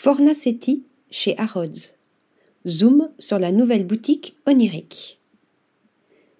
Fornacetti 0.00 0.84
chez 1.10 1.36
Harrods. 1.38 1.96
Zoom 2.68 3.08
sur 3.18 3.40
la 3.40 3.50
nouvelle 3.50 3.84
boutique 3.84 4.36
onirique. 4.46 5.18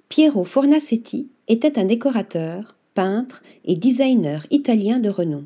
Piero 0.09 0.45
Fornacetti 0.45 1.29
était 1.49 1.77
un 1.77 1.85
décorateur, 1.85 2.77
peintre 2.95 3.43
et 3.65 3.75
designer 3.75 4.47
italien 4.53 5.01
de 5.01 5.09
renom. 5.09 5.45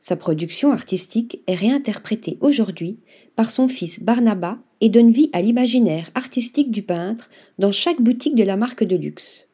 Sa 0.00 0.16
production 0.16 0.72
artistique 0.72 1.42
est 1.46 1.54
réinterprétée 1.54 2.38
aujourd'hui 2.40 2.96
par 3.36 3.50
son 3.50 3.68
fils 3.68 4.02
Barnaba 4.02 4.58
et 4.80 4.88
donne 4.88 5.10
vie 5.10 5.28
à 5.34 5.42
l'imaginaire 5.42 6.08
artistique 6.14 6.70
du 6.70 6.80
peintre 6.80 7.28
dans 7.58 7.72
chaque 7.72 8.00
boutique 8.00 8.36
de 8.36 8.44
la 8.44 8.56
marque 8.56 8.84
de 8.84 8.96
luxe. 8.96 9.47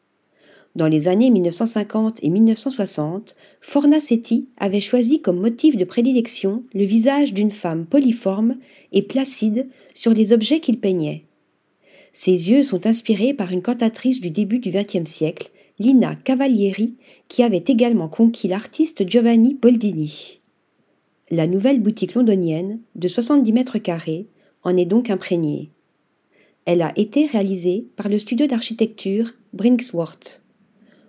Dans 0.75 0.88
les 0.88 1.06
années 1.06 1.30
1950 1.30 2.18
et 2.25 2.30
1960, 2.30 3.36
Fornacetti 3.61 4.48
avait 4.56 4.80
choisi 4.80 5.20
comme 5.20 5.41
motif 5.41 5.77
de 5.77 5.84
prédilection 5.84 6.64
le 6.74 6.84
visage 6.84 7.32
d'une 7.32 7.52
femme 7.52 7.86
polyforme 7.86 8.56
et 8.91 9.02
placide 9.02 9.68
sur 9.95 10.12
les 10.12 10.32
objets 10.32 10.59
qu'il 10.59 10.80
peignait. 10.80 11.24
Ses 12.10 12.51
yeux 12.51 12.65
sont 12.65 12.87
inspirés 12.88 13.34
par 13.34 13.52
une 13.52 13.62
cantatrice 13.62 14.20
du 14.20 14.30
début 14.30 14.59
du 14.59 14.70
XXe 14.70 15.09
siècle, 15.09 15.51
Lina 15.79 16.16
Cavalieri, 16.16 16.95
qui 17.29 17.43
avait 17.45 17.65
également 17.66 18.09
conquis 18.09 18.48
l'artiste 18.48 19.09
Giovanni 19.09 19.54
Boldini. 19.54 20.41
La 21.30 21.46
nouvelle 21.46 21.80
boutique 21.80 22.15
londonienne, 22.15 22.80
de 22.96 23.09
70 23.09 23.52
mètres 23.52 23.79
carrés, 23.79 24.27
en 24.62 24.77
est 24.77 24.84
donc 24.84 25.10
imprégnée. 25.10 25.70
Elle 26.65 26.82
a 26.82 26.93
été 26.96 27.27
réalisée 27.27 27.87
par 27.96 28.09
le 28.09 28.18
studio 28.18 28.46
d'architecture 28.46 29.32
Brinksworth. 29.52 30.44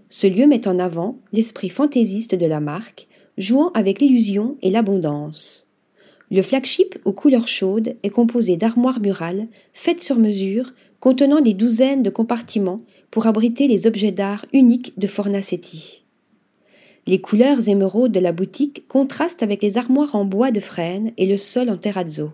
Ce 0.10 0.28
lieu 0.28 0.48
met 0.48 0.68
en 0.68 0.80
avant 0.80 1.18
l'esprit 1.34 1.70
fantaisiste 1.70 2.36
de 2.36 2.46
la 2.46 2.60
marque, 2.60 3.08
jouant 3.38 3.72
avec 3.74 4.00
l'illusion 4.00 4.58
et 4.62 4.70
l'abondance. 4.70 5.68
Le 6.32 6.42
flagship 6.42 6.98
aux 7.06 7.14
couleurs 7.14 7.48
chaudes 7.48 7.96
est 8.04 8.10
composé 8.10 8.58
d'armoires 8.58 9.00
murales 9.00 9.48
faites 9.74 10.02
sur 10.02 10.18
mesure 10.18 10.74
contenant 11.00 11.42
des 11.42 11.54
douzaines 11.54 12.02
de 12.04 12.10
compartiments 12.10 12.82
pour 13.12 13.28
abriter 13.28 13.68
les 13.68 13.86
objets 13.86 14.12
d'art 14.12 14.46
uniques 14.54 14.98
de 14.98 15.08
Fornacetti. 15.08 16.04
Les 17.08 17.22
couleurs 17.22 17.70
émeraudes 17.70 18.12
de 18.12 18.20
la 18.20 18.32
boutique 18.32 18.88
contrastent 18.88 19.44
avec 19.44 19.62
les 19.62 19.78
armoires 19.78 20.16
en 20.16 20.26
bois 20.26 20.50
de 20.50 20.60
frêne 20.60 21.12
et 21.18 21.28
le 21.28 21.38
sol 21.38 21.70
en 21.70 21.78
terrazzo. 21.78 22.32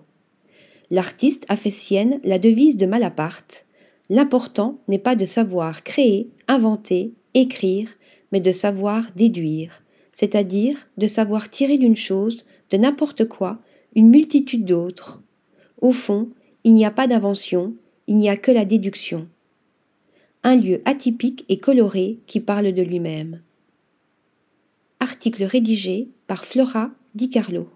L'artiste 0.89 1.45
a 1.49 1.57
fait 1.57 1.71
sienne 1.71 2.21
la 2.23 2.39
devise 2.39 2.77
de 2.77 2.85
Malaparte 2.85 3.65
L'important 4.11 4.81
n'est 4.89 4.99
pas 4.99 5.15
de 5.15 5.23
savoir 5.23 5.83
créer, 5.83 6.29
inventer, 6.49 7.13
écrire, 7.33 7.87
mais 8.33 8.41
de 8.41 8.51
savoir 8.51 9.09
déduire, 9.15 9.83
c'est-à-dire 10.11 10.89
de 10.97 11.07
savoir 11.07 11.49
tirer 11.49 11.77
d'une 11.77 11.95
chose, 11.95 12.45
de 12.71 12.77
n'importe 12.77 13.23
quoi, 13.23 13.59
une 13.95 14.09
multitude 14.09 14.65
d'autres. 14.65 15.21
Au 15.79 15.93
fond, 15.93 16.29
il 16.65 16.73
n'y 16.73 16.83
a 16.83 16.91
pas 16.91 17.07
d'invention, 17.07 17.73
il 18.07 18.17
n'y 18.17 18.27
a 18.27 18.35
que 18.35 18.51
la 18.51 18.65
déduction. 18.65 19.29
Un 20.43 20.57
lieu 20.57 20.81
atypique 20.83 21.45
et 21.47 21.59
coloré 21.59 22.19
qui 22.27 22.41
parle 22.41 22.73
de 22.73 22.81
lui-même. 22.81 23.41
Article 24.99 25.45
rédigé 25.45 26.09
par 26.27 26.43
Flora 26.43 26.91
Di 27.15 27.29
Carlo. 27.29 27.69